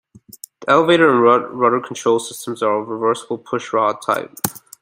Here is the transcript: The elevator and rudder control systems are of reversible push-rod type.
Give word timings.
The 0.61 0.71
elevator 0.71 1.07
and 1.11 1.21
rudder 1.59 1.79
control 1.79 2.17
systems 2.17 2.63
are 2.63 2.79
of 2.81 2.87
reversible 2.87 3.37
push-rod 3.37 4.01
type. 4.03 4.33